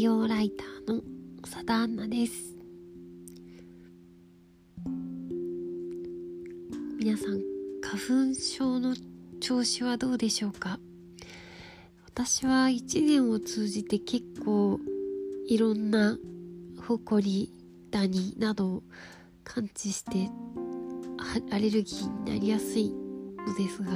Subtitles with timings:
[0.00, 1.02] 美容ライターの
[1.42, 2.56] 長田アンナです。
[6.98, 7.42] 皆さん
[7.82, 8.96] 花粉症の
[9.42, 10.80] 調子はどうでしょうか？
[12.06, 14.80] 私は一年を通じて結構
[15.46, 16.16] いろんな
[16.86, 17.52] ほこり
[17.90, 18.82] ダニなどを
[19.44, 20.30] 感知して
[21.52, 23.90] アレルギーになりやすいのですが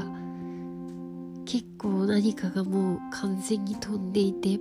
[1.47, 4.61] 結構何かがもう完全に飛んでいて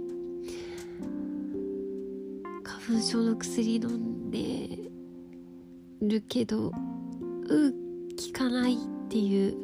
[2.94, 4.78] 花粉症の薬飲んで
[6.00, 6.78] るけどう効
[8.32, 8.78] かないっ
[9.10, 9.56] ていう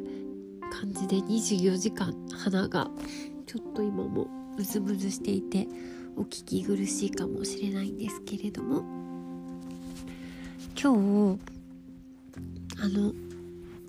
[0.68, 2.90] 感じで24時間鼻が
[3.46, 4.26] ちょっと今も
[4.56, 5.68] ムズムズしていて
[6.16, 8.82] お聞き苦しいかもしれないんですけれども。
[10.82, 11.40] 今日
[12.82, 13.12] あの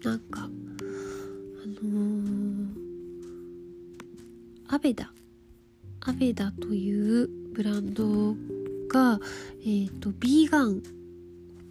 [0.04, 0.50] なんかあ
[1.84, 2.68] のー、
[4.68, 5.12] アベダ。
[6.02, 8.36] アベダというブランド
[8.92, 9.20] が
[9.62, 10.82] えっ、ー、とビーガン。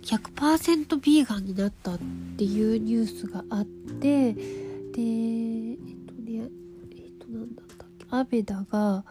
[0.03, 1.99] 100%ビーガンになったっ
[2.39, 5.77] ていうニュースがあってでえっ、
[6.07, 6.49] とね
[6.93, 8.07] えっ、となんだったっけ？
[8.09, 9.05] アベダが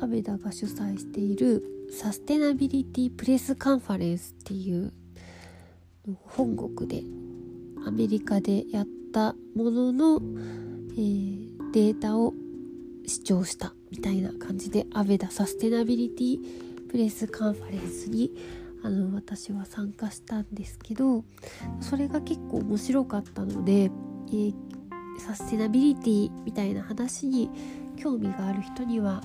[0.00, 4.92] アベダが主催しているSustainability Press Conference っていう
[6.24, 7.04] 本国で
[7.86, 12.34] アメリカでやったものの、えー、データを
[13.06, 18.32] 視聴したみたいな感じでアヴェダ Sustainability Press Conference に
[18.82, 21.24] あの私は参加したんですけど
[21.80, 23.90] それが結構面白かったので、
[24.28, 24.54] えー、
[25.18, 27.50] サステナビリティみたいな話に
[27.96, 29.22] 興味がある人には、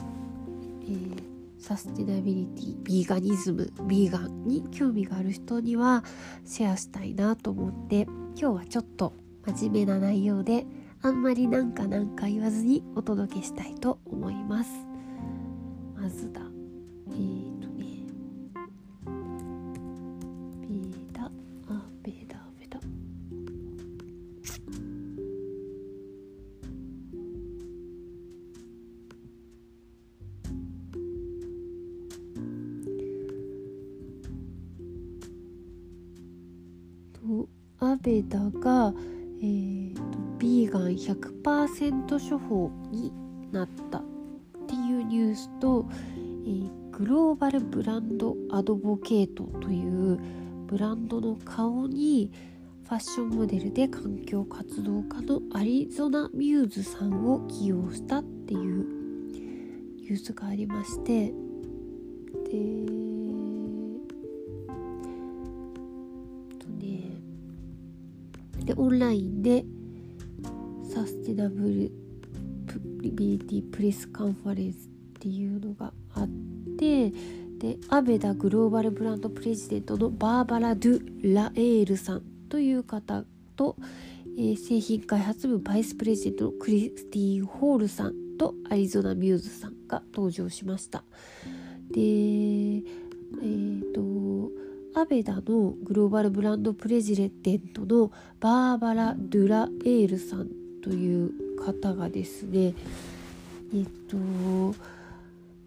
[0.84, 1.22] えー、
[1.60, 6.04] サステナビリティビーガニズムビーガンに興味がある人には
[6.46, 9.14] シェアしたいなと思って今日はちょっと
[9.46, 10.66] 真面目な内容で
[11.02, 14.72] あんまりなんかなんか言わずにお届けしたいと思います。
[15.96, 16.42] まずだ。
[17.10, 17.60] えー
[37.82, 38.94] アベダが、
[39.42, 40.09] えー、
[40.40, 43.12] ビーガン100%処方に
[43.52, 44.02] なったっ
[44.68, 45.86] ていうニュースと、
[46.18, 50.18] えー、グローバルブランドアドボケートという
[50.66, 52.32] ブランドの顔に
[52.84, 58.86] ファッションモデルで環境活動家のアリゾナ・ミューズさんを起用したっていう
[60.02, 61.34] ニュースがありましてで
[66.60, 67.14] とね
[68.64, 69.66] でオンラインで
[71.30, 71.92] サステナブル
[73.02, 76.28] ビリティプレスカンファレンスっていうのがあっ
[76.78, 77.12] て
[77.60, 83.26] でアベダグローバルブランドプレジデントのバーバラ・ドゥ・ラエールさんという方
[83.56, 83.76] と、
[84.38, 91.04] えー、製品開発部バイスプレジデントのクリスティーン・ホールさんとアリゾナ・ミューズさんが登場しました。
[91.92, 94.52] でえっ、ー、と
[95.00, 95.42] アベダの
[95.84, 102.76] グローバルブランドプレジデントのバーバラ・ドゥラエールさんという方がですね
[103.74, 104.18] えっと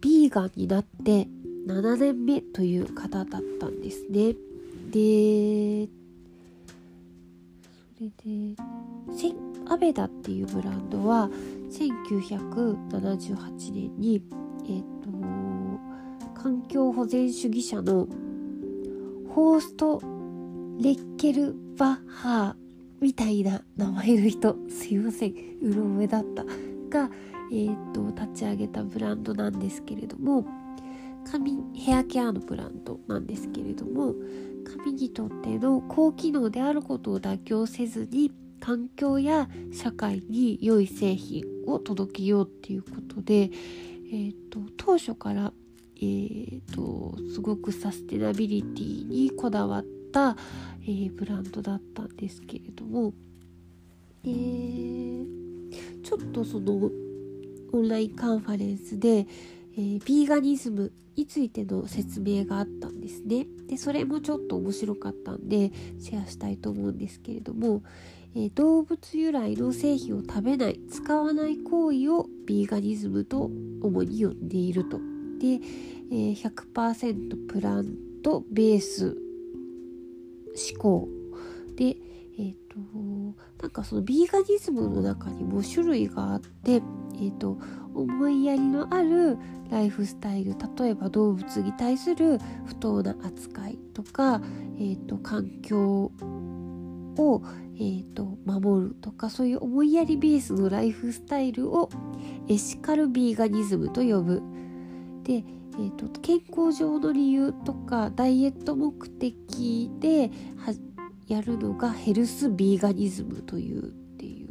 [0.00, 1.28] ビーガンになって
[1.66, 4.34] 7年目という方だったんですね。
[4.90, 5.88] で
[7.96, 8.56] それで
[9.68, 11.30] アベダっていうブランドは
[11.70, 14.20] 1978年に、
[14.68, 15.08] えっと、
[16.40, 18.08] 環境保全主義者の
[19.30, 20.02] ホースト・
[20.80, 22.54] レッケル・バッハー
[23.02, 26.44] みたいな名前の人すいませんうろ覚えだった。
[26.44, 27.10] が、
[27.50, 30.46] えーと、立ち上げたブランドなんですけれども
[31.24, 34.14] 髪ヘアケアのブランドなんですけれども
[34.64, 43.50] 髪にとっての高機能であることを妥協せずに環境や社会に良い製品を届けようっていうことで、
[44.12, 45.52] えーと当初から
[46.04, 49.84] えーと、すごくサステナビリティにこだわっ、
[50.20, 53.12] えー、ブランドだったんですけれども、
[54.24, 56.90] えー、ちょっとその
[57.72, 59.26] オンラインカンファレンスで、
[59.74, 63.46] えー、ビーガニズムについての説明があったんですね。
[63.68, 67.82] でそれもちょっと面白かったんでシェアしたいと思うんですけれども、
[68.34, 73.50] えー、動物由来の製品を食べない使わない行為をビーガニズムと
[73.82, 74.98] 主に呼んでいると
[75.38, 75.60] で、
[76.10, 79.16] え、100%プラントベース
[80.56, 81.08] 思考
[81.76, 81.96] で、
[82.38, 82.78] えーと、
[83.62, 86.82] なんかそのビーガニズムの中にも種類があって、
[87.14, 87.58] えーと、
[87.94, 89.38] 思いやりのある
[89.70, 94.40] ライフスタイル例えば動物に対する不当な扱いとか、
[94.76, 96.12] えーと、環境
[97.18, 97.42] を、
[97.76, 101.90] えーと守るとかそういう思いやりベースのライフスタイルを
[102.48, 104.42] エシカルビーガニズムと呼ぶ。
[105.22, 110.30] でえーと、健康上の理由とかダイエット目的で
[111.28, 113.86] やるのがヘルスビーガニズムというっ
[114.18, 114.48] ていう。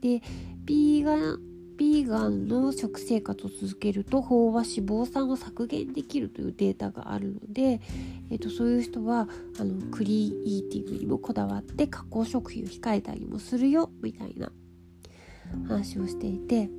[0.00, 0.22] で
[0.64, 1.40] ビーガン
[1.76, 7.80] ビーガンの食生活を続けると飽和脂肪酸を削減できるというデータがあるので、
[8.30, 9.28] えーと、そういう人は
[9.58, 14.52] あのクリーンイーティングにもこだわって加工食品を控えたりもするよみたいな
[15.66, 16.70] 話をしていて。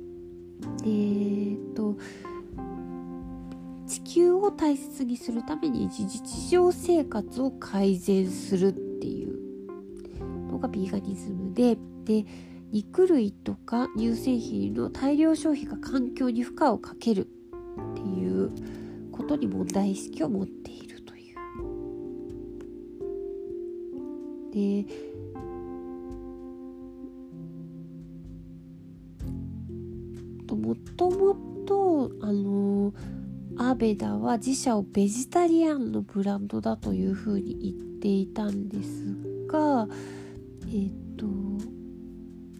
[0.82, 1.96] えー、と
[3.86, 9.36] 地球を大切にするために日常生活を改善するっていう
[10.50, 12.24] のがビーガニズムでで
[12.72, 17.28] 肉類とか乳製品の大量消費が環境に負荷をかける
[17.92, 18.50] っていう
[19.12, 21.36] ことに問題意識を持っているという。
[24.52, 24.86] で
[30.56, 31.36] もとも
[31.66, 32.92] とあの
[33.58, 39.16] アベダは自社をベジタリアンのブランドだというふうに言っていたんです
[39.48, 39.86] が
[40.66, 41.26] えっ、ー、と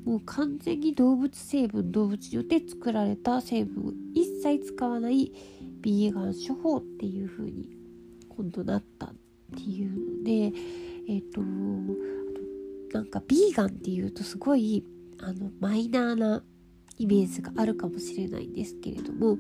[0.07, 5.33] もう完全に動物成分動物によって作られた成分を一切使わない
[5.81, 7.69] ビーガン処方っていう風に
[8.29, 9.15] 今度なったっ
[9.55, 10.53] ていうので
[11.09, 11.41] えっ、ー、と
[12.93, 14.85] なんかビーガンっていうとすごい
[15.21, 16.43] あのマイナーな
[16.99, 19.39] イメージがあるかもしれないんですけれども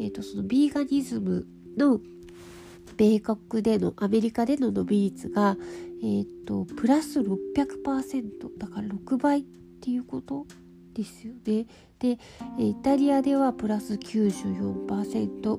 [0.00, 1.46] えーと、そのビーガニズム
[1.76, 2.00] の
[2.96, 5.56] 米国でのアメリカでの伸び率が、
[6.02, 9.42] えーと、プラス600%だから6倍っ
[9.80, 10.46] ていうこと
[10.94, 11.66] ですよね。
[11.98, 12.18] で
[12.58, 15.58] イタリアではプラス94%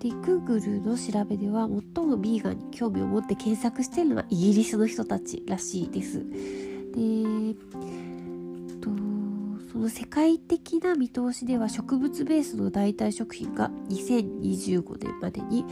[0.00, 6.18] で Google の調べでは最もビーガンに興味を持って検索しているのはイギリスの人たちらしいです。
[6.18, 7.54] で
[9.74, 15.64] その世界的な見通しでは植物ベースの代替食品が2025年までに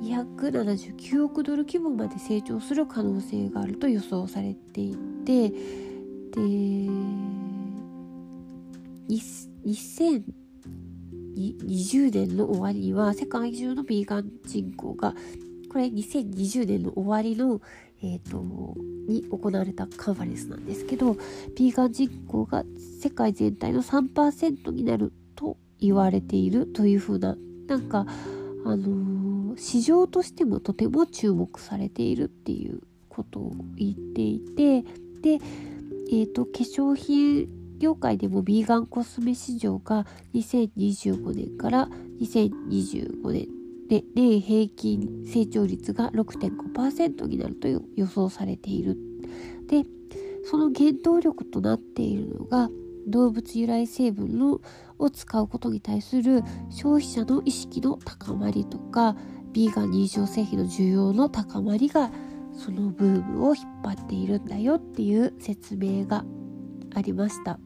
[0.00, 4.96] 279億ドル規模まで成長する可能性があると予想されてい
[5.26, 5.56] てで
[9.10, 15.14] 2020年の終わりには世界中のビーガン人口が
[15.70, 17.60] これ2020年の終わりの
[18.02, 18.42] えーと、
[19.08, 21.16] に行われたカンファレンスなんですけど
[21.56, 22.64] ビーガン人口が
[23.02, 27.36] 世界全体の3%になると言われているというふうな
[27.66, 28.06] なんか
[28.64, 34.82] あのー、市場としてもとても注目されているっていうことを言っていて
[35.22, 35.44] で、
[36.10, 37.48] えーと、化粧品
[37.78, 41.88] 業界でもビーガンコスメ市場が2025年から
[42.20, 43.59] 2025年
[43.90, 48.96] で年平均成長率が6.5%になるという予想されている。
[49.66, 49.84] で
[50.44, 52.70] その原動力となっているのが
[53.08, 54.60] 動物由来成分の
[54.98, 59.16] を使うことに対する消費者の意識の高まりとか
[59.52, 62.12] ビーガン認証製品の需要の高まりが
[62.52, 66.24] そのブームを引っ張っているんだよっていう説明が
[66.94, 67.58] ありました。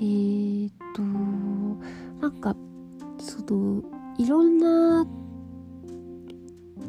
[0.00, 1.02] えー、っと
[2.20, 2.56] なんか
[3.18, 3.82] その
[4.18, 5.06] いろんな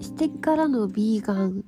[0.02, 1.64] 視点からのビーガン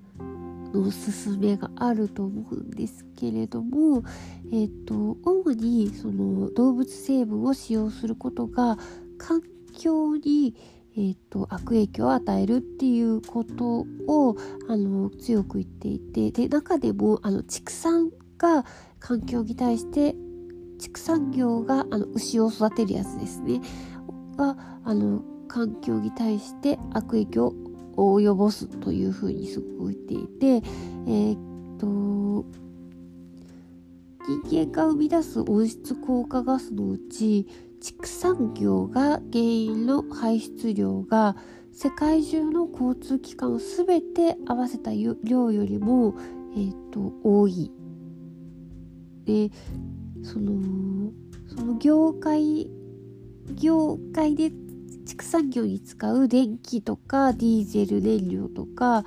[0.74, 4.04] のおすすめがあると思うんですけれども、
[4.52, 8.78] えっ、と主にその動物成分を使用することが
[9.18, 9.42] 環
[9.74, 10.56] 境に
[10.96, 14.36] えーと、悪影響を与えるっていうことを
[14.70, 18.64] あの強く言っていてで中でもあの畜産が
[19.00, 20.16] 環境に対して
[20.80, 23.62] 畜産業があの牛を育てるやつですね
[24.38, 27.54] があの環境に対して悪影響
[27.96, 32.46] を及ぼすというふうにすごく言っていてえー、っと
[34.50, 37.48] 人間が生み出す温室効果ガスのうち
[37.82, 41.36] 畜産業が原因の排出量が
[41.74, 46.16] 世界中の交通機関を全て合わせた量よりも、
[46.56, 47.72] えーと多い。
[49.26, 49.52] で
[50.24, 51.12] その
[51.56, 52.70] その業界
[53.56, 54.52] 業界で
[55.06, 59.04] 畜産業に使う電気とかディーゼル燃料とか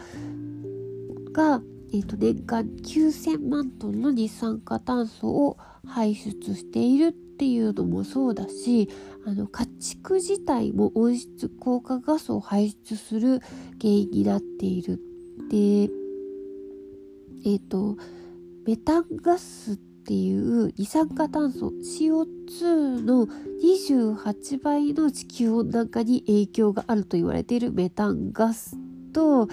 [1.32, 8.88] が、えー、と年間9000万トンの二酸化炭素を排出しているっていうのもそうだし
[9.26, 13.40] あの家畜自体も温室効果ガスを排出する
[13.80, 15.00] 原因になっている
[15.50, 15.86] でえ
[17.56, 17.96] っ、ー、と
[18.66, 28.76] メタンガスってていう二酸化炭素 CO2 の28倍の地球温暖化に影響があると言われているメタンガス
[29.12, 29.48] と,、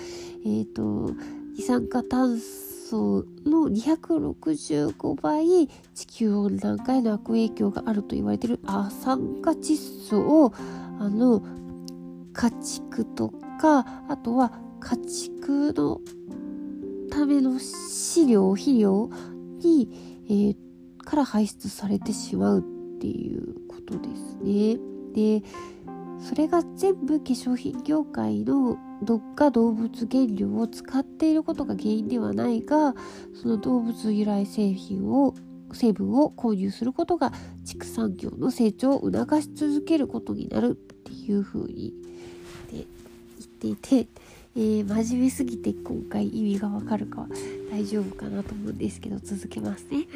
[0.45, 1.11] え、ー、と
[1.57, 10.53] 二酸化炭素素の265倍地球温暖化への悪影響があると言われている亜酸化窒素を
[10.99, 11.41] あの
[12.33, 13.29] 家畜と
[13.59, 13.79] か
[14.09, 16.01] あとは家畜の
[17.09, 19.09] ための飼料肥料
[19.59, 20.55] に、えー、
[20.97, 22.63] から排出されてしまうっ
[22.99, 24.77] ていうことですね。
[25.13, 25.43] で
[26.19, 32.95] それが全部化粧品業界のどっか動物原料を使っていることが原因ではないが
[33.33, 35.35] その動物由来製品を
[35.73, 37.33] 成分を購入することが
[37.65, 41.93] 畜産業の成長を促し続けることになるっていうふうに
[42.71, 42.85] 言っ
[43.59, 44.07] ていて、
[44.55, 47.27] えー、真面目すぎて今回意味がわかるかは
[47.71, 50.07] 大丈夫かなと思うんですけど続けますね。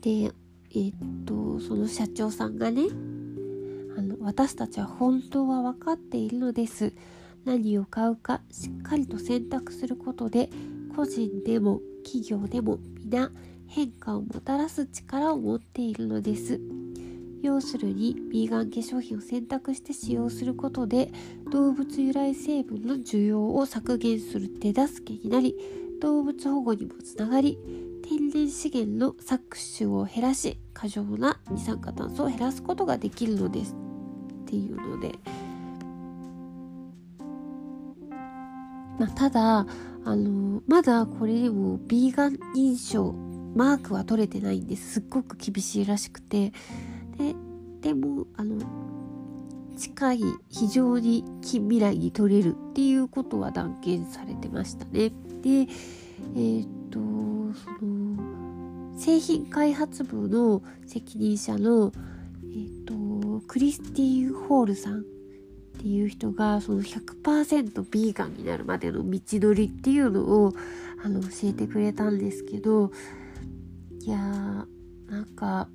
[0.00, 0.32] で
[0.74, 2.82] えー、っとその社長さんがね
[3.96, 6.92] あの私たちは本当は分かっているのです
[7.44, 10.48] 何を買うかしっかりと選択することで
[10.96, 13.30] 個人でも企業でも皆
[13.66, 16.60] 変化をもたらす力を持っているのです
[17.42, 21.10] 要するにヴィーガン化粧品を選択して使用することで
[21.50, 25.56] 動物由来成分の需要を削減する手助けになり
[26.00, 27.58] 動物保護にもつながり
[28.04, 33.74] 天然資源の搾取を減らし過剰な二酸化炭素を減らすことができるのです
[34.42, 35.12] っていうので。
[38.98, 39.66] まあ、ただ
[40.04, 43.12] あのまだこれでもビーガン認証
[43.56, 44.94] マークは取れてないんです。
[44.94, 46.52] すっごく厳しいらしくて。
[47.16, 47.34] で
[47.80, 48.58] でもあの
[49.76, 55.10] 近い非常に近未来に取れるっていうことは断言されてましたね。
[55.42, 56.98] でえー、っと
[57.58, 61.92] その製品開発部の責任者の、
[62.44, 65.02] えー、っとクリスティン・ホールさんっ
[65.78, 70.52] ていう人がその100%ビーガンになるまでの道のりっていうのを
[71.04, 72.92] あの教えてくれたんですけど
[74.00, 75.68] いやーなんか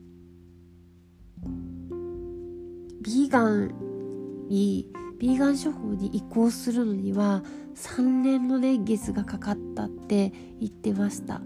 [3.01, 4.89] ビーガンに
[5.19, 7.43] ビーガン処方に移行するのには
[7.75, 11.41] 3年の年月がかかったって言ってました。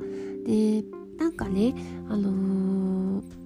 [0.46, 0.84] で
[1.17, 1.75] なんかね
[2.10, 3.41] あのー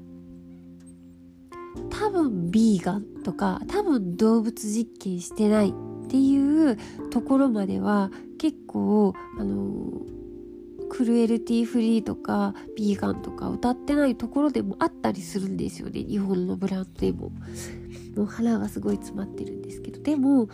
[1.89, 6.77] 多分ビーガンとか多分動物実験してないっていう
[7.09, 9.91] ところまでは結構あの
[10.95, 17.31] クルエルティフリーとかビーガンとか歌ってないところでもあったりするんですよね日本のブランドでも。
[18.15, 20.47] もう花がすごい詰まってるんですけどでも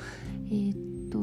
[0.48, 1.20] えー、っと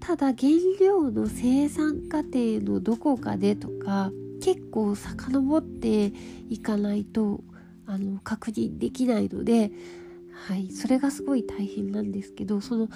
[0.00, 4.10] ただ原料の生産過程のどこかでとか
[4.42, 6.12] 結構遡って
[6.48, 7.44] いかないと
[7.86, 9.72] あの確認できないので、
[10.46, 12.88] はい、それがすごい大変なんですけどその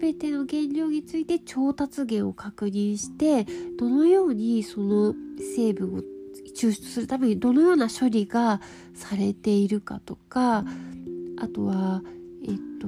[0.00, 3.46] 全ての原料について調達源を確認して
[3.78, 5.14] どのようにその
[5.56, 6.02] 成分を
[6.56, 8.60] 抽出するためにどのような処理が
[8.94, 10.64] されているかとか
[11.38, 12.02] あとは
[12.44, 12.86] えっと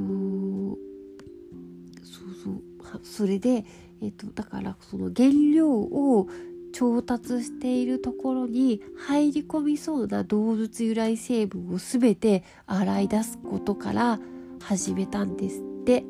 [2.02, 2.62] そうそう。
[3.04, 3.64] それで
[4.00, 6.28] えっとだからその原料を
[6.72, 14.18] 調達しているところに入り込みそうな動物由来成分を全て洗い出すことから
[14.62, 16.04] 始めたんですって。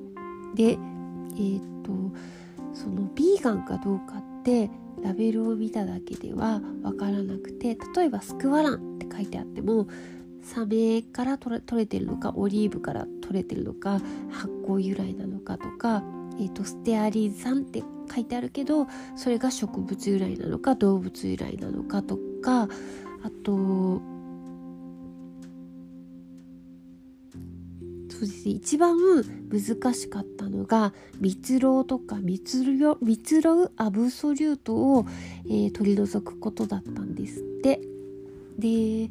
[0.55, 0.79] で
[1.38, 1.93] えっ、と
[2.75, 4.71] そのビーガンかどうかって
[5.02, 9.88] ラベルを見ただけではわからなくて例えばスクワランって書いてあっても
[10.43, 14.00] サメから取れてるのかオリーブから取れてるのか
[14.31, 16.02] 発酵由来なのかとか
[16.40, 17.82] えーと、ステアリン酸って
[18.12, 22.68] 書いてあるけどそれが植物由来なのか動物由来なのかとかあ
[23.44, 24.00] と
[28.11, 28.97] そうですね一番
[29.50, 35.06] 難しかったのが蜜蝋とか蜜蝋アブソリュートを、
[35.47, 37.80] えー、取り除くことだったんですって。
[38.59, 39.11] で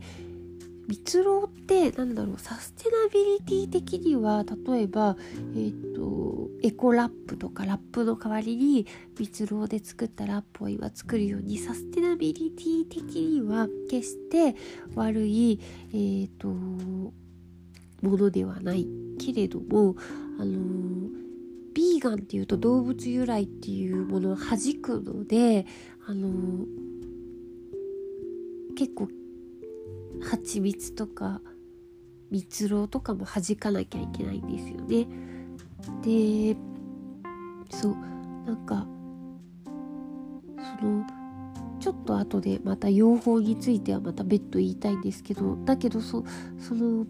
[0.89, 2.39] 蜜蝋ってなんだろう？
[2.39, 5.15] サステナビリティ的には例えば、
[5.53, 8.87] えーと、エコラップとかラップの代わりに
[9.19, 14.55] 蜜蝋で作ったラップを今作るようにサステナビリティ的には決して
[14.95, 15.59] 悪い、
[15.91, 17.13] えーと、も
[18.01, 18.87] のではない
[19.19, 19.95] けれども
[20.39, 21.09] あの
[21.75, 25.67] ビーガンっていうと動物由来っていうものを弾くので
[26.07, 26.65] あの
[28.75, 29.07] 結構
[30.21, 31.41] 蜂蜜とか
[32.31, 35.07] 蜜蝋とかも弾かなきゃいけないんですよね。
[36.03, 36.55] で
[37.69, 37.95] そう
[38.45, 38.85] なんか
[40.79, 41.05] その
[41.79, 46.23] ちょっと後でまた養蜂についてはまた別途言いたいんですけどだけどそ
[46.57, 47.05] その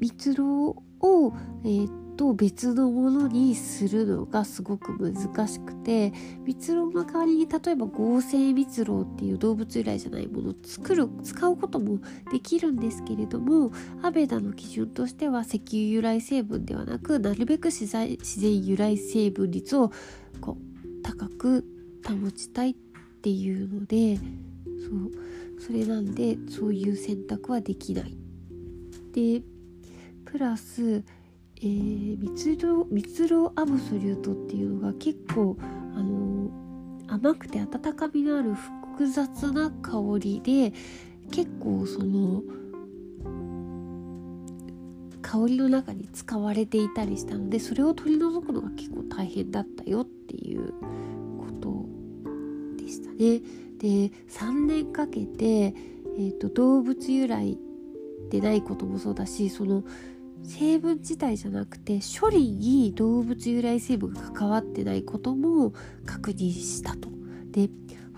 [0.00, 1.32] 蜜蝋を、
[1.64, 6.12] えっー、と別のものにするのがすごく難しくて
[6.44, 11.98] 蜜蝋の代わりに例えば合成蜜蝋っていう動物由来じゃないものを作る使うことも
[12.30, 18.16] できるんですけれどもアベダの基準としては石油由来成分ではなくなるべく自然
[18.64, 19.90] 由来成分率を
[20.40, 21.64] こう高く
[22.06, 22.74] 保ちたいっ
[23.22, 24.22] ていうのでそ
[24.90, 25.10] う
[25.60, 28.16] それなんでそういう選択はできない。
[29.12, 29.42] で
[30.24, 31.04] プラス
[31.64, 36.50] えー、蜜ろ蜜ろアブソリュートっていうのが結構あの
[37.06, 40.72] 甘くて温かみのある複雑な香りで
[41.30, 42.42] 結構その
[45.22, 50.72] 香りの中に使われていたりしたのでそれを取り除くのが結構大変だったよっていう
[51.38, 51.86] こと
[52.82, 53.40] でしたね。
[53.78, 57.56] で3年かけて、えーと動物由来
[58.30, 59.84] でないこともそうだしその
[60.44, 65.72] 成分自体じゃなくて処理に動物由来成分が関わってないことも
[66.04, 67.08] 確認したと。
[67.52, 67.70] で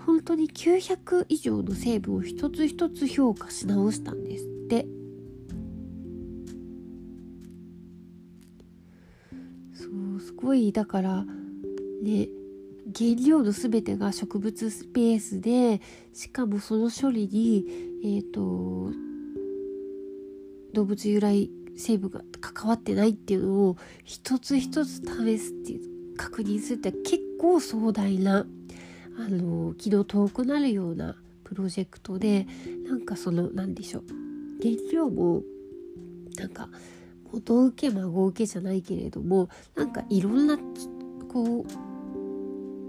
[0.05, 4.85] 本当に900以上の成分を一つ一つ評価し直したんですって
[9.73, 11.25] そうすごいだから
[12.03, 12.29] ね
[12.95, 15.81] 原料の全てが植物スペースで
[16.13, 17.65] しかもその処理に
[18.03, 18.91] えっ、ー、と
[20.73, 28.45] 動物由来成分が関わってないっていうのを一つ一つ試すっていう確認するって結構壮大な
[29.17, 32.47] あの気の遠くなるようなプロジェクトで
[32.87, 34.03] なんかその何でしょう。
[34.61, 35.43] 原料も
[36.37, 36.69] なんか
[37.31, 40.57] 元請け孫請けじゃないけれどもなんかいろんな
[41.31, 41.84] こう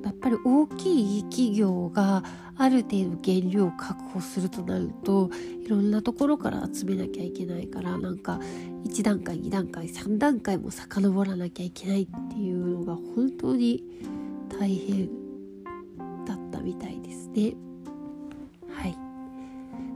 [0.06, 2.22] やっぱり大きい企業が
[2.56, 5.30] ある程度原料を確保するとなると
[5.64, 8.38] いろんなところから集めなきゃいけないからなんか
[8.84, 13.82] 1段階2段階3段階も遡らなきゃいけないっていうのが本当に
[14.48, 15.08] 大変
[16.24, 17.54] だったみたいですね。
[18.70, 18.96] はい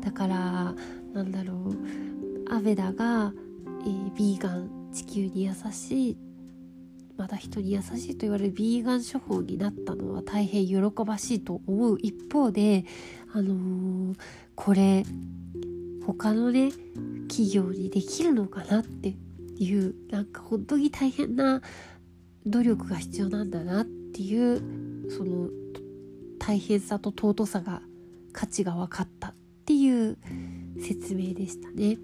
[0.05, 0.75] だから
[1.13, 3.33] なんだろうアベダが、
[3.83, 6.30] えー、ビーガン地球に優しい
[7.21, 12.87] まだ人に優しいと言われるビーガン処方になったのは大変喜ばしいと思う一方で
[13.35, 14.17] あのー、
[14.55, 15.05] これ
[16.07, 16.71] 他のね
[17.29, 19.15] 企業にできるのかなって
[19.59, 21.61] いうなんか本当に大変な
[22.47, 25.51] 努力が必要なんだなっていうその
[26.39, 27.83] 大変さと尊さが
[28.33, 29.35] 価値が分かったっ
[29.67, 30.17] ていう
[30.81, 31.99] 説明でしたね。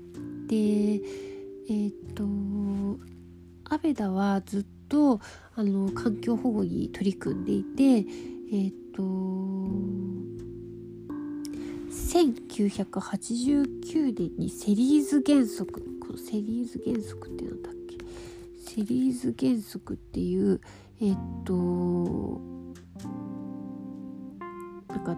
[0.46, 3.16] でえー、っと
[3.64, 5.20] アベダはずっと
[5.54, 8.04] あの環境保護に取り組んでいて
[8.48, 9.02] えー、と
[11.90, 17.96] 1989年にセリーズ原則このセリーズ原則って何だっけ？
[18.70, 20.60] セリーズ原則っていう
[21.00, 22.40] えっと
[24.88, 25.16] なんか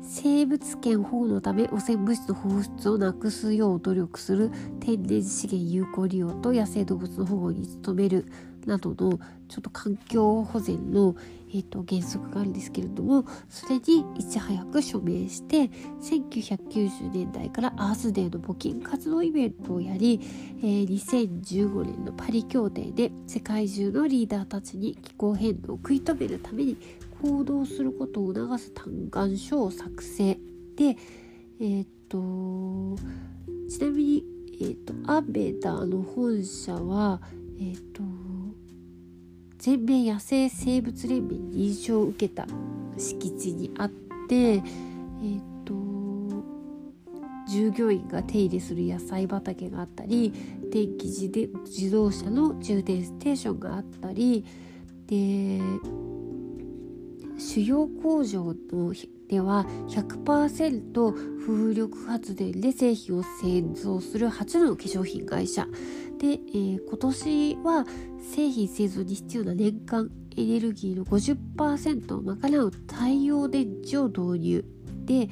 [0.00, 4.50] 生物圏保護のため汚染物質の放出をなくすよう努力する
[4.80, 8.26] 天然資源有効利用と野生動物の保護に努める。
[8.66, 11.14] などのちょっと環境保全の、
[11.50, 15.70] えーと、原則があるんですけれどもそれにいち早く署名して
[16.02, 20.20] 1990年代からアースデーの募金活動イベントをやり、
[20.58, 26.76] えー、2015年のパリ協定で世界中のリーダーたちに気候変動を食い止めるために
[27.22, 30.38] 行動することを促す嘆願書を作成。
[30.76, 30.96] で
[31.60, 32.96] え、ー、と
[33.70, 34.24] ちなみに、
[34.60, 37.20] えーと、とアベダの本社は
[37.58, 38.02] えっ、ー、と
[39.64, 42.46] 全米野生生物連盟に認証を受けた
[42.98, 45.72] 敷地にあって、えーと、
[47.48, 50.34] 従業員が手入れする野菜畑があったり
[50.70, 51.30] 電気自
[51.64, 54.44] 自動車の充電ステーションがあったり
[55.06, 55.62] で
[57.38, 58.94] 主要工場の
[59.28, 65.66] では100%風力発電で製品を製造する初の化粧品会社。
[66.24, 67.84] で、えー、今年は
[68.34, 74.64] 製品製造に必要な年間エネルギーの50%を賄う太陽電池を導入
[75.04, 75.26] で、え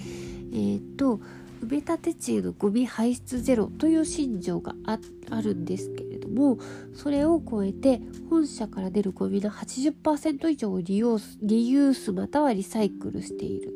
[0.53, 1.17] ーと、
[1.65, 4.99] 埋め立て地へのゴミ排出ゼロという信条があ
[5.41, 6.59] るんですけれども
[6.93, 13.73] それを超えて本社から出るゴミの80%以上を利用リユースまたはリサイクルしている。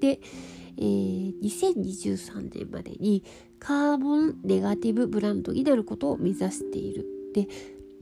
[0.00, 0.20] で、
[0.80, 3.22] えー、2023年までに
[3.58, 7.06] カーボンネガティブブランドになることを目指している。
[7.34, 7.46] で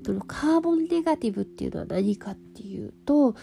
[0.05, 3.35] そのカーボンネガティブっていうのは何かっていうと、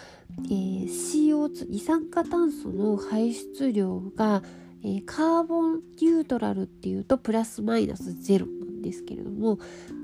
[0.46, 4.42] えー、CO2 二酸化炭素の排出量が、
[4.82, 9.58] えー、カーボンニュートラルっていうとプラスマイナスゼロなんですけれども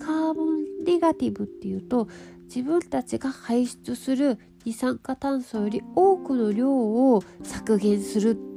[0.05, 2.09] カーボンネガティブっていうと
[2.53, 8.50] 自分たちが排出する二酸化炭素より多くの量を削減するっ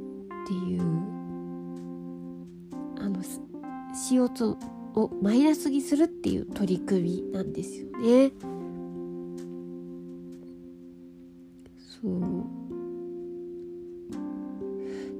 [0.45, 0.81] ていう
[2.99, 3.21] あの
[3.93, 4.55] CO2
[4.99, 8.31] をマイナスにするっていう取り組みなんですよね。
[11.77, 12.11] そう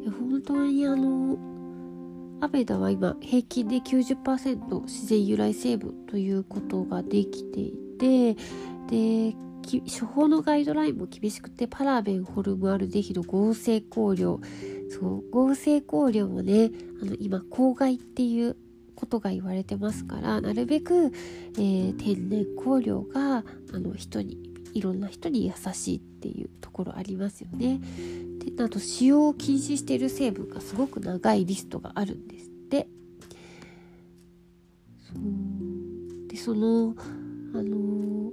[0.04, 1.38] いや本当にあの
[2.42, 8.36] アベダは今平均で90%自然由来成分ということができていて
[8.88, 9.36] で
[10.00, 14.40] 処方のガイドラインも厳しくてパラベンホルムアルデヒド合成香料
[14.90, 16.72] そう合成香料もね
[17.02, 18.56] あの今公害っていう
[18.96, 21.12] ことが言われてますからなるべく、
[21.58, 23.44] えー、天然香料が
[23.74, 24.38] あの人に
[24.74, 27.80] いろんな人に優しいっていうところありますよね。
[28.56, 32.88] であと使用を禁止している成分がすごく長いリストがあるんですって。
[35.08, 36.96] そうでその
[37.54, 38.32] あの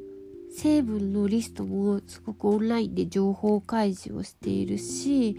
[0.53, 5.37] 成分のリストもすごくオンラインで情報開示をしているし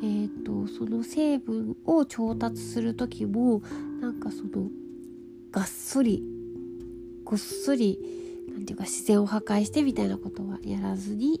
[0.00, 3.62] えーと、その成分を調達する時も
[4.00, 4.68] なんかその
[5.50, 6.22] がっそり
[7.24, 7.98] ごっそり
[8.52, 11.40] なんていうか自然を破壊してみたいなことはやらずに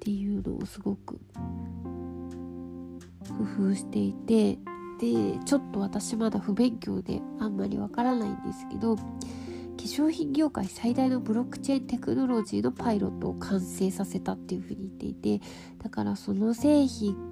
[0.00, 1.20] ていうのをすごく
[3.28, 4.58] 工夫していて
[5.00, 9.02] でちょっと私まだ不勉強であんまりわからないんですけど化
[9.76, 15.44] 粧品業界最大のブロックチェーンテクノロジーのパイロットを完成させたっていうふうに言っていて
[15.82, 17.31] だからその製品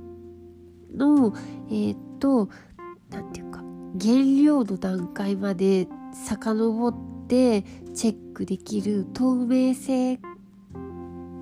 [0.94, 1.34] の
[1.70, 2.48] えっ、と
[3.10, 3.62] 何て言うか
[4.00, 7.62] 原料の段階まで遡って
[7.94, 10.18] チェックできる透明性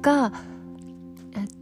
[0.03, 0.33] が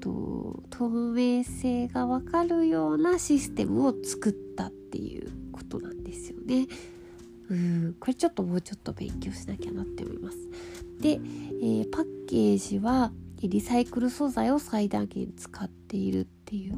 [0.06, 6.66] と透明性が分かるようなシステムを作ったっていうことなんですよね。
[7.48, 10.38] うんこれちょっともうちょっと勉強しなきゃなって思います。
[11.00, 16.74] で、えー、パッケージはリサイクル素材を最大限使っているっていう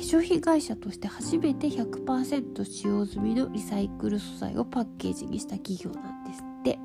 [0.00, 6.78] 粧品会社として初めて100%使用済みのリサイクル素材をパッケージにした企業なんですって。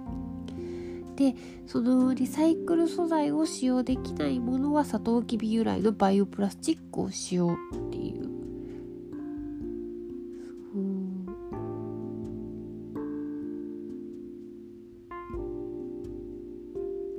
[1.15, 1.35] で
[1.67, 7.57] そのリサイクル素材を使用できないものはサトウキビ由来のバイオプラスチックを使用っ
[7.91, 8.23] ていう。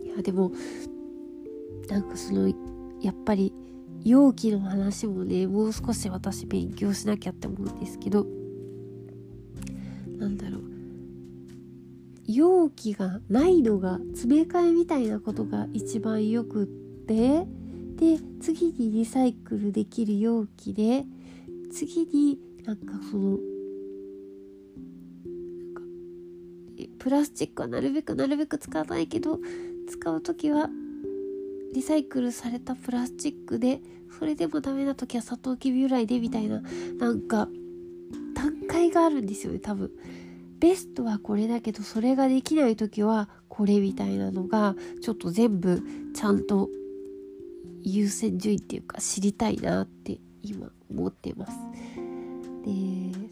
[0.05, 0.51] いやでも
[1.89, 2.49] なんかその
[3.01, 3.53] やっぱり
[4.05, 8.27] 容器の話もねもう少し私勉強しなきゃって思うんですけど
[10.19, 10.75] なんだろう。
[12.27, 16.67] 容器がないのが詰め替えみたいなことが一番よくっ
[17.07, 17.47] て
[17.97, 21.05] で次にリサイクルできる容器で
[21.71, 23.39] 次になんかその
[26.99, 29.39] プラスチックはなるべくなるべく使わないけど
[29.89, 30.71] 使う時は
[31.75, 33.81] リサイクルされたプラスチックで
[34.17, 36.63] それでもダメな時はサトウキビ由来でみたいな
[36.99, 37.49] なんか
[38.33, 39.91] 段階があるんですよね多分。
[40.61, 45.83] ベストはこれだけどそれができない時はこれみたいなのがちょっと全部
[46.15, 46.71] ちゃんと
[47.83, 51.53] 優先順位っていうか知りたいなって今思ってます。
[52.65, 52.71] で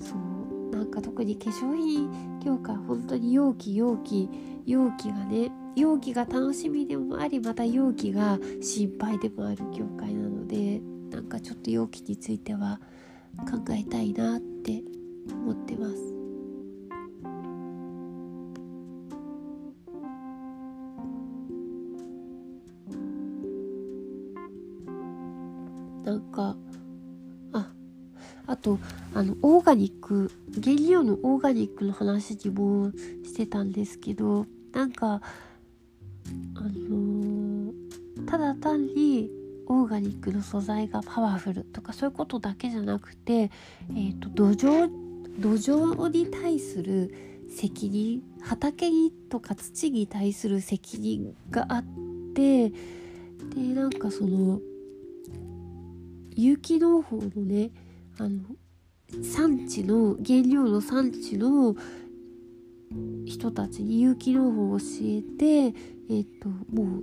[0.05, 4.29] そうなんか特に化粧品業界本当に容器容器
[4.67, 12.81] 容器がね容器が楽しみでもありまた容器が心配でもある業界なのでなんかちょっと容器については
[13.51, 14.83] 考えたいなって
[15.31, 16.13] 思ってます。
[26.05, 26.57] なんか
[28.63, 28.79] と
[29.15, 30.31] あのオーガニック
[30.63, 32.91] 原料のオーガニックの話にも
[33.25, 35.21] してたんですけどなんか
[36.55, 37.73] あのー、
[38.27, 39.31] ただ単に
[39.67, 44.91] オーガニックの素材がパワフルとかそういうことだけじゃなくて、えーと、土壌
[45.39, 47.15] 土壌に対する
[47.49, 51.85] 責任畑にとか土に対する責任があっ
[52.35, 52.75] てで
[53.75, 54.61] なんかその
[56.35, 57.71] 有機農法のね
[58.23, 58.39] あの
[59.25, 61.75] 産地の原料の産地の
[63.27, 65.77] 人たちに有機農法を教えて
[66.09, 67.03] えっ、ともう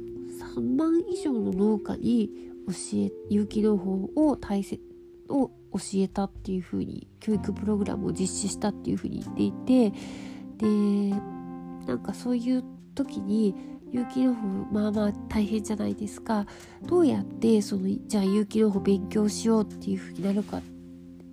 [0.56, 2.30] 3万以上の農家に
[2.68, 4.82] 教え有機農法を大切
[5.28, 9.94] を教えたっていうふうに教育プログラムを実施したっていうふうに言っていて
[10.58, 10.68] で
[11.86, 12.64] なんかそういう
[12.96, 13.56] 時に
[13.92, 16.46] 有機農法まあまあ大変じゃないですか。
[16.84, 20.79] どうやってそのじゃあ有機農法勉強しようっていうふうになるかって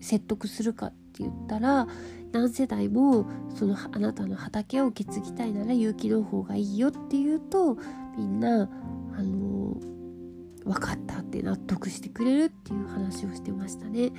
[0.06, 1.88] 説得するかって言ったら
[2.32, 7.76] 何世代もそのあなたの畑を受け継ぎたいなら有機農法がいいよっていうと
[8.16, 8.70] みんな
[9.14, 9.76] あの
[10.64, 14.12] 分かったって納得してくれるっていう話をしてましたね。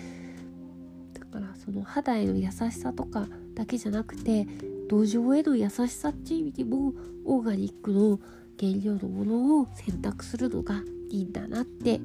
[1.13, 4.45] だからその肌への優しさとかだけじゃなくて
[4.89, 6.93] 土壌への優しさっていう意味でも
[7.25, 8.19] オーガニックの
[8.59, 12.01] 原料のものを選択するのがいいんだなって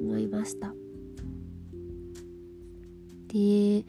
[0.00, 0.85] 思いました。
[3.28, 3.84] で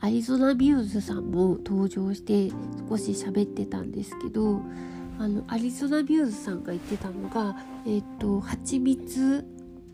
[0.00, 2.50] アリゾナミューズさんも登場して
[2.88, 4.60] 少し喋ってたんですけど
[5.18, 9.46] あのアリゾナミューズさんが言ってたのがえっ、と蜂蜜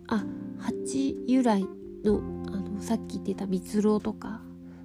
[0.09, 0.25] あ
[0.59, 1.65] 蜂由来
[2.05, 4.43] のあのさっき言ってた蜜ろうとか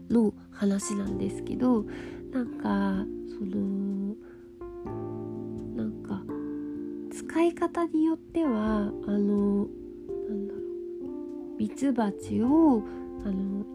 [0.10, 1.86] の話なんですけど
[2.32, 3.06] なんか
[3.38, 4.16] その
[5.76, 6.22] なんか
[7.12, 9.68] 使い方によってはあの
[10.30, 10.60] なんだろ
[11.56, 12.84] うミツバチを
[13.26, 13.66] あの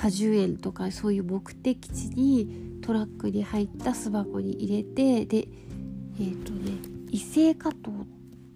[0.00, 5.48] 果樹園とかそういう目的地にトラックに入った巣箱に入れてで
[6.18, 6.72] えっ、ー、とね
[7.10, 7.90] 異性化糖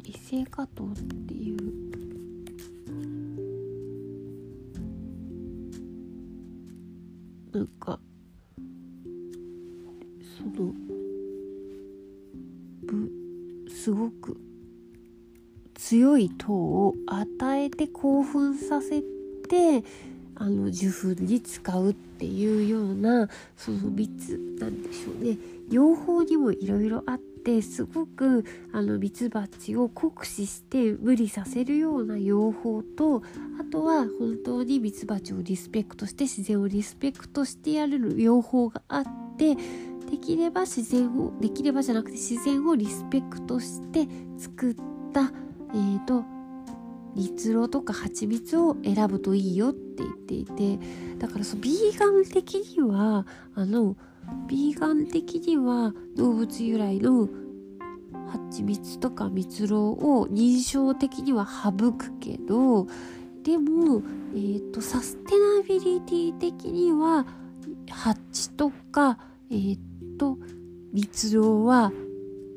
[0.04, 0.88] 異性化糖っ
[1.26, 1.82] ていう。
[7.52, 8.00] なんか
[10.38, 10.72] その
[12.86, 13.10] ぶ
[13.68, 14.38] すごく
[15.74, 19.84] 強い糖を与えて興奮させて
[20.36, 25.36] あの受粉に使うっていうようなその3つなんでしょうね。
[25.70, 33.22] 養蜂にもいろいろあってすごくあのミツバチを酷使して無理させるような養蜂と
[33.60, 39.04] あとは本当にミツバチをリスペクトして自然をリスペクトしてやる養蜂があっ
[39.36, 39.56] て
[40.10, 44.06] できれば自然をできればじゃなくて自然をリスペクトして
[44.38, 44.74] 作っ
[45.12, 45.32] た
[45.72, 46.24] えーと
[47.14, 50.78] 蜜ろとか蜂蜜を選ぶといいよっって言っていて
[51.18, 53.96] だからそのビーガン的にはあの
[54.48, 57.28] ビーガン的には動物由来の
[58.30, 62.86] 蜂蜜とか蜜ろを認証的には省くけど
[63.42, 64.02] でも、
[64.34, 67.26] えーと、サステナビリティ的には
[67.90, 69.18] 蜂とか、
[69.50, 69.78] えー
[70.18, 70.38] と
[70.92, 71.90] 蜜ろは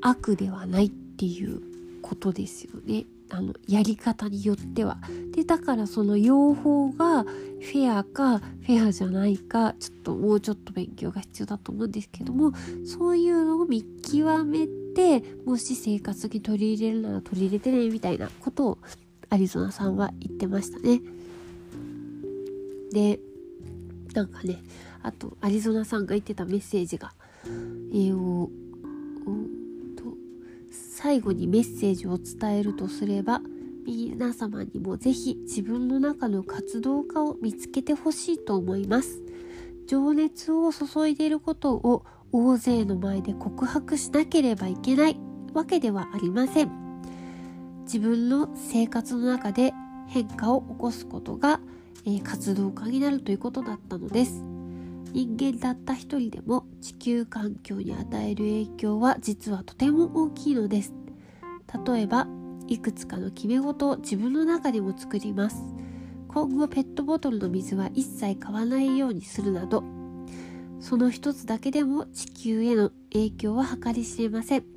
[0.02, 1.62] 悪ではないっていう
[2.02, 3.06] ことですよね。
[3.30, 5.00] あのやり方によっては。
[5.32, 12.52] でだからその用法がフェアかフェアじゃないかちょっともうちょっと勉強が必要だと思うんですけども
[12.86, 18.78] そういうのを見極めてもし生活に取り入れるなら取り入れてねみたいなことを
[19.30, 21.02] アリゾナさんは言ってましたね。
[22.92, 23.20] で
[24.14, 24.64] なんかね
[25.02, 27.14] あとアリゾナさんが言ってたメッセージが、
[27.46, 28.50] えー、
[30.96, 33.42] 最後にメッセージを伝えるとすれば
[33.86, 39.22] 皆様にもぜひ自分の中の活動家を見つけてほしいと思います。
[39.88, 45.20] 情熱を注いでいることを大勢の前で告白しなければいけない
[45.54, 46.72] わけではありません。
[47.84, 49.74] 自分の生活の中で
[50.08, 51.60] 変化を起こすことが、
[52.06, 54.55] えー、活動家になるということだったのです。
[55.16, 60.94] 人間たった一人でも地球環境に与える影響は実はとても大きいのです。
[61.88, 62.28] 例えば
[62.68, 65.64] いくつかの決め事を自分の中でも作ります。
[66.28, 69.86] 今後ペットボトルの水は一切買わないようにするなど
[70.82, 74.75] その一つだけでも地球への影響は計り知れません。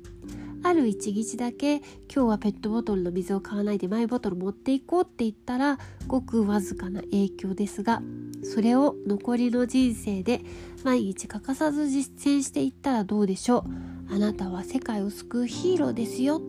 [0.63, 8.01] ある一日だけ今日はペットボトルの水を買わないでマイボトル持っていこうって言ったらごくわずかな影響ですが
[8.43, 10.41] それを残りの人生で
[10.83, 13.63] 毎日欠かさず実践していったらどうでしょう。
[14.11, 16.41] あなたは世界を救うヒーローですよっ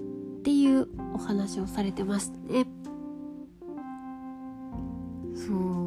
[0.42, 2.66] ていうお話をされてましたね。
[5.34, 5.79] そう。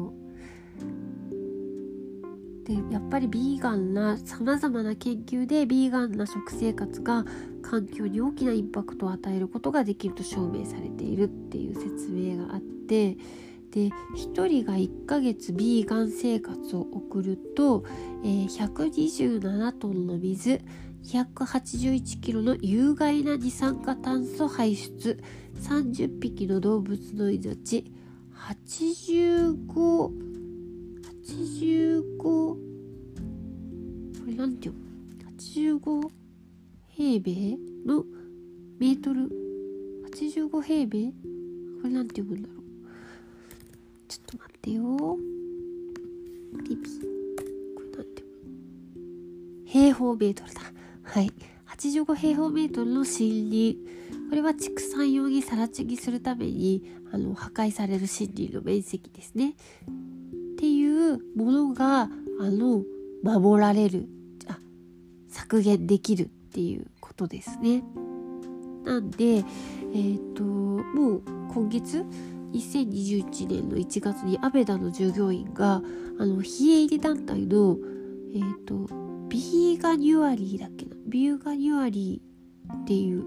[2.64, 7.24] でやっぱりビーガンなさまざまな研究でビーガンな食生活が
[7.62, 13.16] 環境に大きなインパクトを与えることができると証明されているっていう説明があって
[13.70, 17.84] で1人が1ヶ月ビーガン生活を送ると、
[18.24, 20.60] えー、127トンの水
[21.04, 25.22] 281キロの有害な二酸化炭素排出
[25.60, 27.92] 30匹の動物の命
[28.34, 30.33] 85
[31.24, 32.58] 85こ
[34.26, 34.80] れなんていうの
[35.38, 36.10] 85
[36.88, 38.04] 平米の
[38.78, 39.30] メートル。
[40.12, 41.06] 85平米？
[41.08, 41.14] こ
[41.84, 42.58] れなんて読むんだろう？
[44.08, 45.18] ちょっと待っててよ
[46.64, 46.90] ピピ
[47.74, 48.22] これなんて
[49.66, 50.60] 平方メートルだ。
[51.02, 51.32] はい。
[51.76, 53.78] 85平方メートルの森林。
[54.30, 59.54] これは畜産用に更地にするためにあの破壊される森林の面積ですね
[61.36, 62.08] ものがあ
[62.50, 62.82] の
[63.22, 64.08] 守られる
[64.48, 64.58] あ
[65.28, 67.82] 削減できるっていうことですね。
[68.84, 72.04] なんで、えっ、ー、ともう今月
[72.52, 75.82] 2021年の1月にアヴェダの従業員が
[76.18, 77.76] あの非営利団体の、
[78.34, 78.86] えっ、ー、と
[79.28, 80.94] Veganuary だっけな？
[81.06, 83.24] Veganuary っていう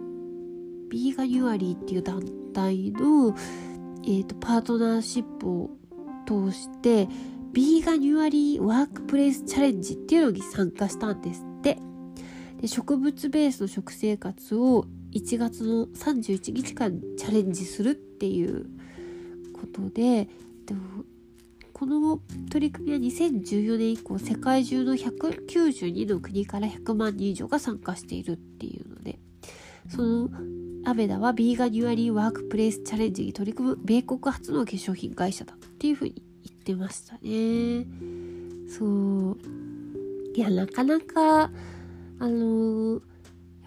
[0.89, 3.35] Veganuary っていう団体の、
[4.03, 5.69] えーと、パートナーシップを
[6.25, 7.07] 通して
[7.53, 11.77] Veganuary Workplace Challenge っていうのに参加したんですって。
[12.61, 18.65] で植物ベースの食生活を1月の31日間チャレンジするっていう
[19.53, 20.25] ことで
[20.65, 20.75] で
[21.71, 29.19] この取り組みは2014年以降世界中の192の国から100万人以上が参加しているっていうので
[29.89, 30.29] その
[30.85, 36.23] アベダはビーガニュアリーワークプレイスチャレンジに取り組む米国初の化粧品会社だっていうふうに
[36.67, 37.85] ってましたね。
[38.67, 39.37] そう
[40.35, 41.49] いやなかなか
[42.19, 42.99] あのや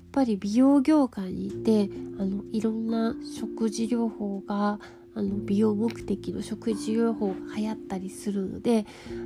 [0.02, 4.78] っぱり美容業界にいてあのいろんな食事療法が
[5.14, 8.84] あの美容目的の食事療法が流行ったりするので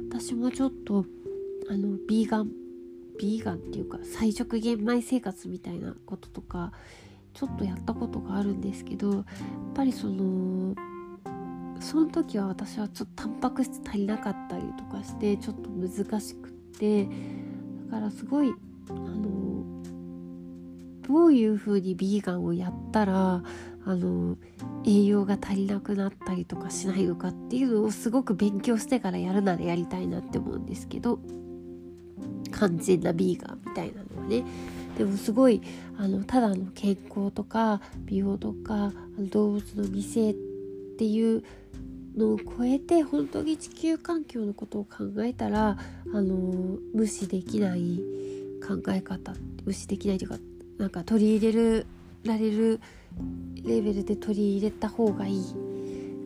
[0.09, 1.05] 私もちょっと
[1.69, 2.51] あのビーガン
[3.19, 6.73] ビーガンっていうか菜食玄米生活みたいなこととか
[7.33, 9.25] ちょっとやったことがあるんですけどやっ
[9.75, 10.75] ぱりその
[11.85, 17.11] その時は私はちょっとタンパク質足りなかったりとかしてちょっと難しくってだ
[17.91, 18.55] からすごい
[18.89, 19.83] あの
[21.03, 23.43] どういう風にビーガンをやったら
[23.87, 24.39] あの
[24.87, 31.19] 栄養が足りなくなったりとかしないのかっていうのをすごく勉強してからやるならやりたいなって思うんですけど
[32.51, 34.43] 完全なビーガンみたいなのはね。
[34.97, 35.61] でもすごい
[35.99, 40.54] あのただの健康とか美容とか動物の美声って
[40.95, 41.43] っていう
[42.17, 45.77] のを超えて本当に地球環境のことを考えたら
[46.13, 48.01] あの無視できない
[48.67, 50.39] 考え方無視できないというか
[50.79, 51.87] なんか取り入れる
[52.25, 52.81] られる
[53.65, 55.45] レベルで取り入れた方がいい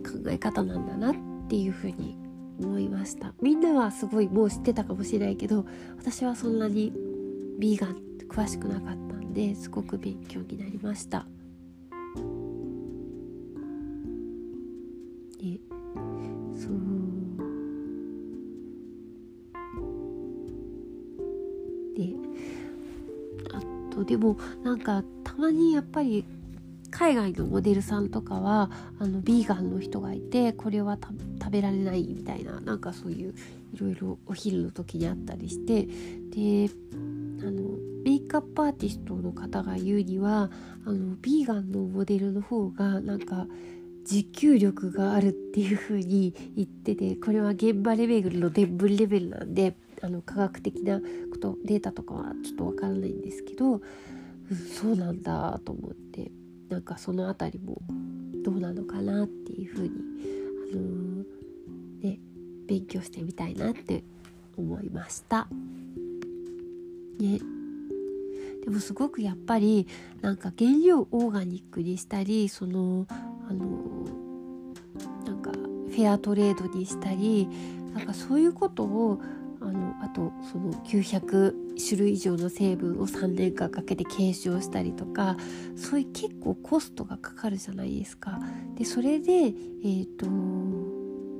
[0.05, 1.15] 考え方なんだなっ
[1.49, 2.17] ていうふうに
[2.61, 3.35] 思いました。
[3.41, 5.65] みんなはすごいもう知ってたかもしれないけど
[5.99, 6.93] 私はそんなに
[7.59, 7.97] ビーガン
[8.29, 11.27] 詳しくなかったんですごく勉強になりました。
[15.55, 16.99] でそう。
[21.97, 22.15] で
[23.53, 26.25] あとでもなんかたまにやっぱり
[26.91, 30.99] 海外のモデルさんとかはあのビーガンの人がいてこれは
[31.41, 33.35] 食べられないみたいななんかそういう
[33.75, 35.87] いろいろお昼の時にあったりして
[36.31, 36.71] で
[37.41, 37.63] あの
[38.05, 40.51] メイクアップアーティストの方が言うには
[40.87, 43.47] あのビーガンのモデルの方がなんか
[44.09, 53.83] 持久力があるっていう風に言っててこれは現場レベルの伝聞レベルなんであの科学的なことデータとかはちょっとわからないんですけど、うん、
[54.57, 56.31] そうなんだと思って
[56.71, 57.83] なんかその辺りも
[58.43, 59.91] どうなのかなっていうふうに、
[60.73, 62.19] あのー、ね、
[62.67, 64.05] 勉強してみたいなって
[64.57, 65.49] 思いました。
[67.21, 67.41] ね、
[68.65, 69.87] でもすごくやっぱり
[70.23, 73.07] なんか原料オーガニックにしたりその
[73.49, 73.67] あの
[75.25, 77.49] なんかフェアトレードにしたり
[77.95, 79.21] なんかそういうことを
[79.61, 85.37] あのあとその900種類以上の成分を3年間かけて継承したりとか
[85.77, 88.41] そういう結構コストがかかるじゃないですか。
[88.77, 90.27] でそれで、えーと、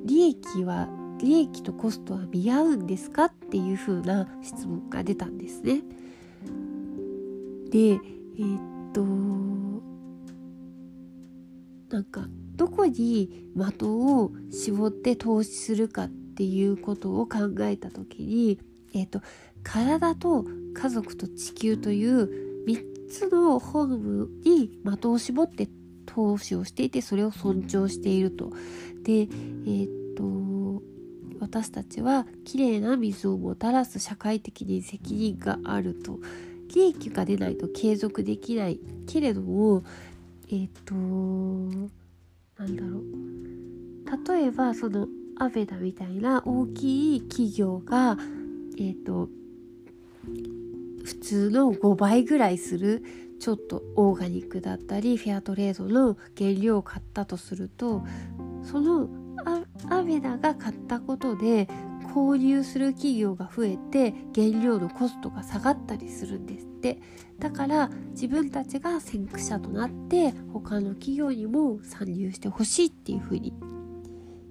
[0.05, 0.89] 利益は
[1.21, 5.83] 利益とコストは見合うんですかっていう風な質問が出たんですね。
[7.71, 9.03] でえー、っと
[11.91, 18.61] なんかどこに的を絞って投資するかっていうことを考えた時に、
[18.95, 19.21] えーと、
[19.63, 25.69] 体と家族と地球という3つの本部に的を絞って
[26.07, 28.53] 投資をしていてそれを尊重していると。
[29.03, 30.83] で、えーと
[31.41, 36.19] 私たちはきれいな水をもたらす社会的に責任があると。
[36.75, 39.85] 利益が出ないと継続できないけれども
[40.51, 40.95] えっ、ー、と
[42.59, 44.37] なんだろう。
[44.37, 45.07] 例えばその
[45.39, 48.17] アベダみたいな大きい企業が
[48.79, 49.29] えっ、ー、と
[51.05, 53.03] 普通の5倍ぐらいする
[53.41, 58.03] ちょっとオーガニックだったりフェアトレードの原料を買ったとすると
[58.63, 59.09] その
[59.91, 61.69] アベダが買ったことで
[62.15, 66.68] 購入する企業が増えて原料のコストが下がったりするんです。
[66.79, 66.99] って
[67.41, 73.53] だから自分たちが先駆者となって他の企業にも参入してほしいっていうふうに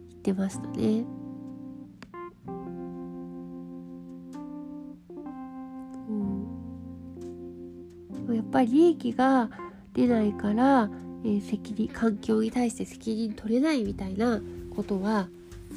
[0.10, 1.06] 言ってましたね。
[8.28, 9.50] うん、やっぱり利益が
[9.94, 10.90] 出ないから、
[11.24, 14.42] えー、責任環境に対して責任取れないみたいな
[14.76, 15.28] ことは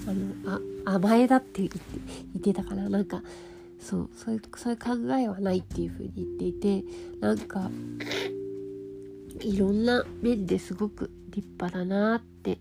[0.06, 1.78] あのあ甘えだって言って
[2.34, 3.22] 言ってたかななんか
[3.80, 6.84] そうそういうそういう考えはないっていうふうに言っていて
[7.20, 7.70] なんか
[9.40, 12.58] いろんな面ですごく立派だなって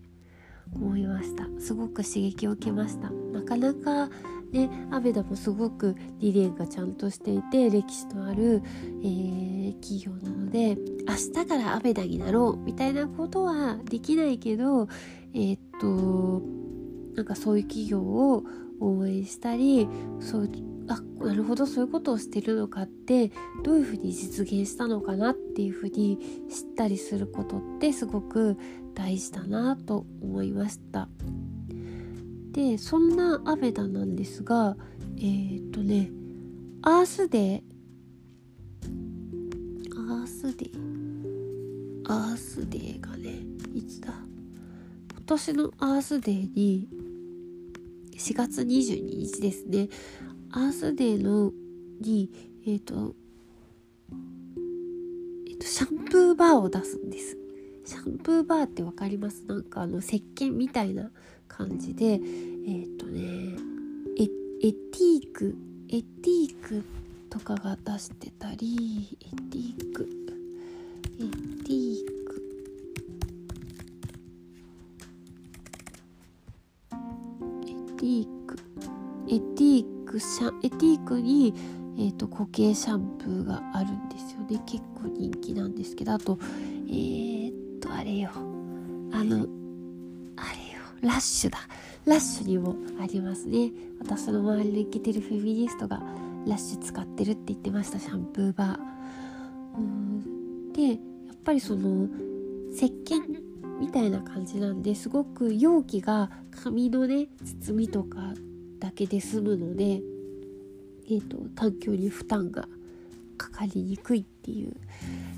[0.74, 1.46] 思いました。
[1.58, 3.10] すごく刺激を受けました。
[3.10, 4.08] なかなか
[4.52, 8.62] ねアベダもすごく理念がちゃんとしていて歴史のある、
[9.02, 14.88] えー、企業なので明日からアベダになろうみたいなことはできないけど
[15.34, 16.42] えー、っと
[17.14, 18.44] なんかそういう企業を
[18.80, 19.88] 応援したり
[20.20, 23.30] そういうあなるほどそういうことをしてるのかって
[23.62, 26.18] どういうふうに実現したのかなっていうふうに
[26.50, 28.58] 知ったりすることってすごく
[28.94, 31.08] 大事だなと思いました。
[32.50, 34.76] でそんなアベダなんですが
[35.16, 36.10] えー、っとね
[36.82, 37.62] アースデー。
[39.94, 42.02] アースデー？
[42.06, 43.36] アースデーがね
[43.74, 44.08] いつだ？
[45.12, 46.88] 今年のアースデーに
[48.16, 49.88] 4月22日ですね。
[50.52, 51.52] アースデーの
[52.00, 52.30] に
[52.66, 53.14] えっ、ー、と
[55.46, 57.36] えっ、ー、とシャンプーバーを出すんです。
[57.84, 59.44] シャンプーバーって分かります？
[59.46, 61.10] なんかあの石鹸みたいな
[61.48, 63.20] 感じでえっ、ー、とね
[64.18, 65.56] エエティーク
[65.88, 66.84] エティーク
[67.28, 70.08] とかが出してたりエティーク
[71.18, 71.24] エ
[71.64, 72.42] ティーク。
[77.66, 78.56] エティーク。
[79.28, 79.99] エティーク。
[80.18, 81.54] シャエティークに、
[81.96, 84.62] えーと、固形シャンプーがあるんですよね。
[84.66, 86.38] 結構人気なんですけどあと
[86.88, 88.30] えー、っとあれよ。
[89.12, 89.46] あの
[90.36, 90.80] あれよ。
[91.02, 91.58] ラッシュだ。
[92.06, 93.70] ラッシュにもありますね。
[94.00, 96.02] 私の周りでイケてるフェミニストが
[96.46, 97.98] ラッシュ使ってるって言ってました。
[97.98, 98.78] シャンプーバー。
[99.78, 100.72] うん。
[100.72, 100.98] でやっ
[101.44, 102.08] ぱりその
[102.72, 107.28] 石鹸みたいな感じなんですごく容器が紙のね
[107.62, 108.34] 包みとか
[108.80, 110.00] だけで済むので、
[111.06, 112.66] えーと、環境に負担が
[113.36, 114.74] かかりにくいっていう。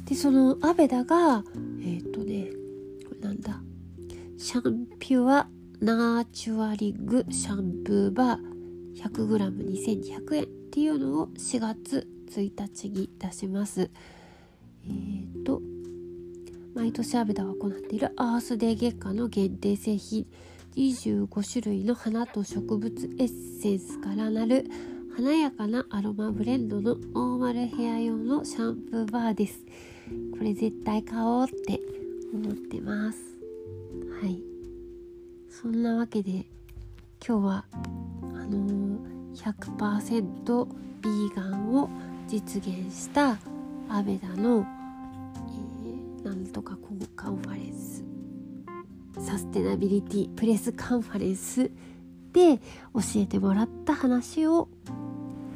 [0.07, 1.45] でそのアベダが
[1.81, 2.47] えっ、ー、とね
[3.09, 3.61] これなんだ。
[4.39, 5.49] シャンピュア
[5.81, 13.91] ナーチュアリングシャンプーバー 100g2200 円っていうのを4月1日に出します。
[14.85, 15.63] えっ、ー、と
[16.75, 20.27] 毎年アベダが行っているアースデー月間の限定製品
[20.77, 24.67] 25種類の花と植物エッセンスからなる
[25.17, 29.61] 華やかなアロマブレンドのオーマルヘア用のシャンプーバーです。
[30.33, 31.81] これ絶対買おうって
[32.33, 33.19] 思ってます。
[34.23, 34.43] はい。
[35.51, 36.47] そんなわけで
[37.27, 37.77] 今日はあ
[38.47, 40.67] のー、100%
[41.03, 41.91] ビーガンを
[42.27, 43.37] 実現した
[43.91, 44.67] アベダの、
[46.21, 46.79] えー、なんとか
[47.15, 47.82] カンファレンス
[49.23, 51.71] サステナビリティプレスカンファレンス
[52.33, 52.59] で
[52.93, 54.69] 教えてもらった話を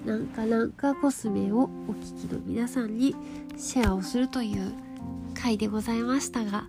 [0.04, 3.16] なんかなんかコスメをお聞きの皆さんに
[3.56, 4.72] シェアをするという
[5.34, 6.68] 回でございましたが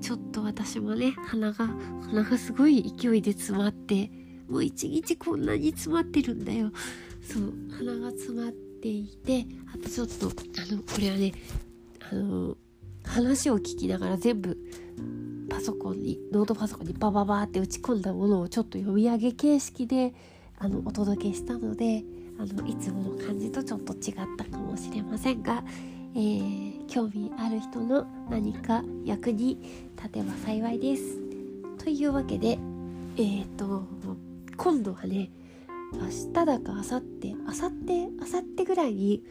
[0.00, 1.68] ちょっと私もね鼻が
[2.02, 4.10] 鼻がすごい勢いで詰まって
[4.48, 6.70] もう一日こんなに詰まってるんだよ。
[7.22, 9.44] そう鼻が詰まっていて
[9.74, 11.32] あとちょっとあのこれはね
[12.12, 12.56] あの
[13.04, 14.56] 話を聞きながら全部
[15.48, 20.14] パソコンにノートパソコンにバババって打ち込んだものをちょっと読み上げ形式で
[20.58, 22.04] あのお届けしたので
[22.38, 25.64] あのいつもの感じとちょっと違ったかもしれませんが、
[26.14, 29.58] えー、興味ある人の何か役に
[29.96, 31.18] 立てば幸いです。
[31.78, 32.58] というわけで
[33.16, 33.84] えっ、と
[34.56, 35.30] 今度はね
[35.92, 39.22] 明日だか明後日明後日明後日ぐらいに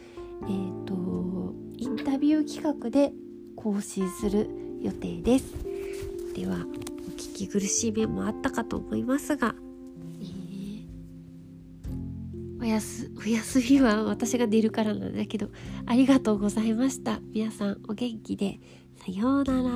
[0.43, 3.11] えっ、とインタビュー企画で
[3.55, 4.49] 更新する
[4.81, 5.64] 予定です。
[6.35, 6.59] ではお
[7.17, 9.55] 聞き苦しい面もあったかと思いますが、
[10.21, 10.85] えー、
[12.61, 15.49] おやすお休みは私が出るからなんだけど
[15.85, 17.21] ありがとうございました。
[17.33, 18.59] 皆さんお元気で。
[18.97, 19.69] さようなら。